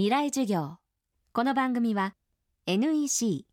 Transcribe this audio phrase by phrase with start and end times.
[0.00, 0.78] 未来授業。
[1.34, 2.14] この番組は
[2.66, 3.44] NEC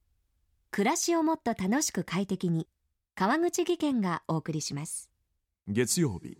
[0.71, 2.69] 暮らしをもっと楽しく快適に
[3.15, 5.09] 川口義賢がお送りします。
[5.67, 6.37] 月曜日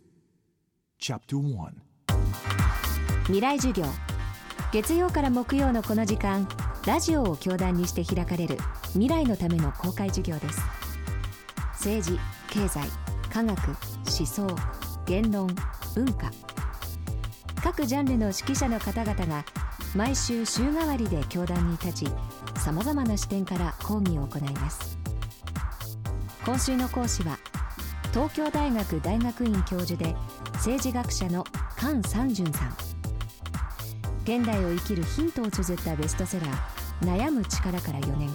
[1.01, 1.71] Chapter 1
[3.25, 3.85] 未来授業。
[4.71, 6.47] 月曜から木曜のこの時間
[6.85, 8.57] ラジオを教壇にして開かれる
[8.93, 10.61] 未来のための公開授業です。
[11.73, 12.17] 政治
[12.49, 12.87] 経済
[13.29, 14.47] 科学思想
[15.05, 15.53] 言論
[15.95, 16.31] 文化
[17.63, 19.45] 各ジャンルの指揮者の方々が
[19.95, 22.11] 毎週週替わりで教壇に立ち
[22.59, 24.97] さまざまな視点から講義を行います。
[26.45, 27.37] 今週の講師は
[28.13, 30.15] 東京大学大学院教授で
[30.53, 31.43] 政治学者の
[31.77, 32.75] 菅三淳さん。
[34.23, 36.51] 現代を生きるヒントを綴ったベストセラー
[37.01, 38.29] 「悩む力」から4年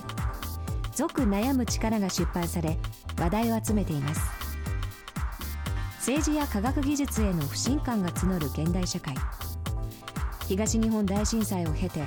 [0.94, 2.78] 「続悩む力」が出版され
[3.18, 4.41] 話題を集めています。
[6.02, 9.14] 政治や科学技術への不信感が募る現代社会。
[10.48, 12.02] 東日本大震災を経て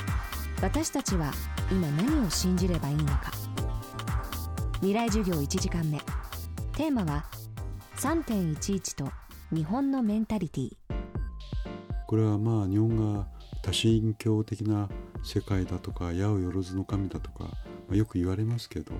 [0.62, 1.32] 私たちは
[1.72, 3.32] 今何を信じればいいのか。
[4.82, 5.98] 未来授業1時間目。
[6.74, 7.24] テーマは
[7.96, 9.10] 3.11と
[9.56, 10.72] 日本のメンタリティ。
[12.06, 13.28] これはまあ日本が
[13.62, 14.90] 多神教的な
[15.24, 17.50] 世界だとか八百万の神だとか、ま
[17.94, 18.92] あ、よく言われますけど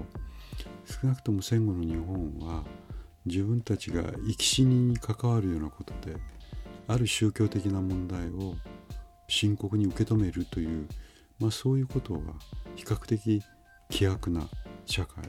[0.86, 2.64] 少なくとも戦後の日本は
[3.26, 6.16] 自分たちが生き死にに関わるようなことで
[6.88, 8.56] ある宗教的な問題を
[9.28, 10.88] 深刻に受け止めるという、
[11.40, 12.20] まあ、そういうことが
[12.76, 13.42] 比較的
[13.90, 14.48] 希薄な
[14.86, 15.24] 社会。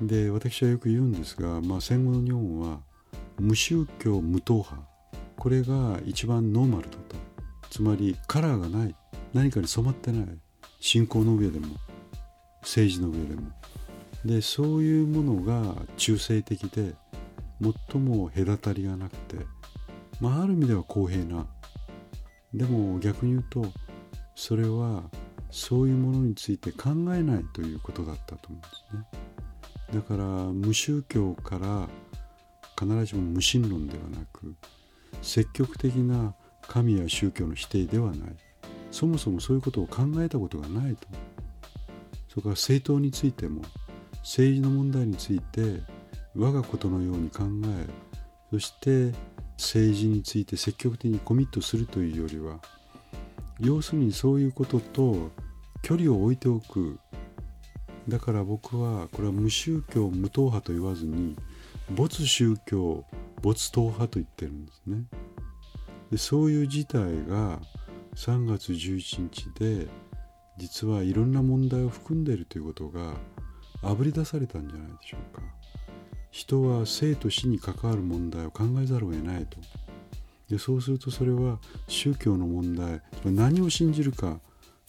[0.00, 2.80] で私はよく言うんですが、まあ、戦後の日本は
[3.38, 4.76] 無宗教無党派。
[5.36, 7.16] これが一番ノーマルだと。
[7.70, 8.94] つまりカラーがない。
[9.34, 10.38] 何かに染まってない。
[10.80, 11.76] 信仰の上でも
[12.62, 13.57] 政治の上でも。
[14.24, 16.94] でそういうものが中性的で
[17.92, 19.36] 最も隔たりがなくて、
[20.20, 21.46] まあ、ある意味では公平な。
[22.54, 23.66] でも逆に言うと
[24.34, 25.02] それは
[25.50, 29.20] そういうものについて考えないということだったと思うんですね。
[29.94, 31.88] だから無宗教から
[32.78, 34.54] 必ずしも無神論ではなく
[35.22, 38.36] 積極的な神や宗教の否定ではない。
[38.90, 41.08] そもそもそういうことを考えたことがないと。
[42.28, 43.62] それから政党についても
[44.22, 45.82] 政治の問題について
[46.36, 47.44] 我がことのように考
[47.78, 47.86] え
[48.50, 49.12] そして
[49.56, 52.60] 政治について積極的にコミットするというよりは
[53.60, 55.30] 要するにそういうことと
[55.82, 56.98] 距離を置いておく。
[58.08, 61.36] だから僕はこれは無宗教無党派と言わずに
[61.90, 63.04] 没宗教
[63.42, 65.04] 没党派と言ってるんですね。
[66.10, 67.60] でそういう事態が
[68.14, 69.88] 3月11日で
[70.56, 73.14] 実はいろんな問題を含んでいるということが
[73.82, 75.42] あぶり出されたんじゃないでしょうか。
[76.30, 79.58] 人は生と死に関わる問題を考えざるを得ないと。
[80.48, 81.58] でそうするとそれは
[81.88, 84.40] 宗教の問題何を信じるか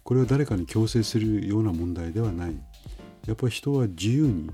[0.03, 2.55] これは誰かに強制するような問題ではない。
[3.27, 4.49] やっぱり人は自由に、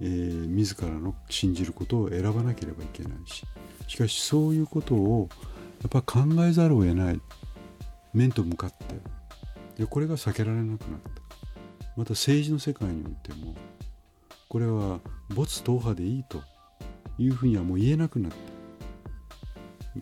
[0.00, 3.44] えー、自らの信じることを選ばなければいけないし。
[3.86, 5.28] しかしそういうことを
[5.82, 7.20] やっぱ考えざるを得ない。
[8.12, 8.76] 面と向かって。
[9.82, 11.25] でこれが避けられなくなった。
[11.96, 13.54] また政治の世界においても
[14.48, 15.00] これは
[15.34, 16.42] 没党派でいいと
[17.18, 18.36] いうふうにはもう言えなくなった。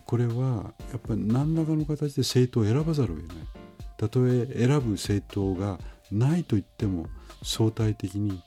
[0.05, 3.37] これはやっぱり何らかの形で政党を選ばざるを得ない。
[3.97, 5.79] たとえ選ぶ政党が
[6.11, 7.07] ないと言っても
[7.43, 8.41] 相対的に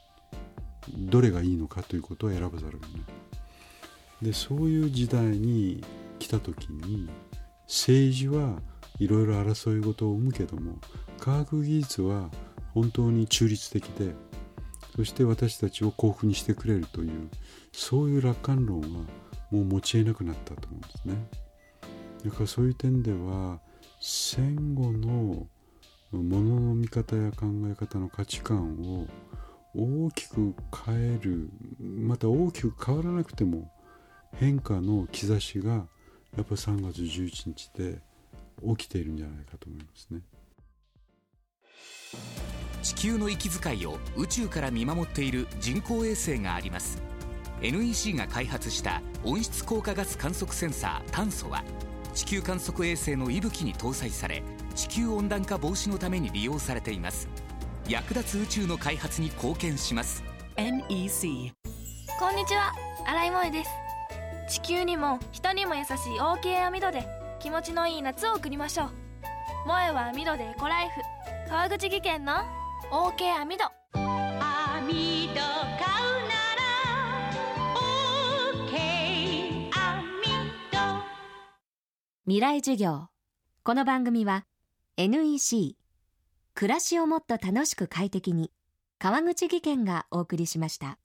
[0.89, 3.03] どれがいいのかということを選ばざるを得ない。
[4.23, 5.83] でそういう時代に
[6.19, 7.09] 来た時に
[7.67, 8.61] 政治は
[8.99, 10.79] いろいろ争い事を生むけども
[11.19, 12.31] 科学技術は
[12.79, 14.15] 本当に中立的で
[14.95, 17.29] そして私たちを幸福にしてくれるという
[17.73, 18.87] そういう楽観論は
[19.51, 21.15] もう持ち得なくなったと思うんですね。
[22.25, 23.59] だからそういう点では
[24.01, 25.49] 戦後のも
[26.13, 29.09] のの見方や考え方の価値観を
[29.75, 30.55] 大きく
[30.87, 31.51] 変える
[31.81, 33.73] また大きく変わらなくても
[34.37, 35.89] 変化の兆しが
[36.37, 38.01] やっぱ3月11日で
[38.77, 40.21] 起きているんじゃないかと思いますね。
[42.89, 47.03] 地球の息遣いを宇宙から見守っている人工衛星があります。
[47.61, 51.63] NEC が開発した温室効果ガス観測センサー炭素は
[52.15, 54.43] 地球観測衛星の息吹に搭載され
[54.75, 57.29] 地球温暖化防止のために利用されています。
[57.87, 60.25] 役立つ宇宙の開発に貢献します。
[60.57, 61.53] NEC
[62.19, 62.73] こんにちは。
[63.07, 63.71] 新井萌です。
[64.49, 67.07] 地球にも人にも優しい OK 網戸で
[67.39, 68.89] 気持ちのいい夏を送りましょう。
[69.65, 71.03] 萌えは網戸でエコライフ
[71.51, 72.58] 川口技研の
[72.91, 75.35] OK 網戸網戸買う
[76.25, 76.65] なら
[78.65, 79.71] OK 網
[80.71, 80.79] 戸
[82.25, 83.09] 未来授業。
[83.63, 84.47] この番組は
[84.97, 85.77] NEC
[86.55, 88.51] 暮らしをもっと楽しく快適に
[88.99, 90.99] 川口義賢がお送りしました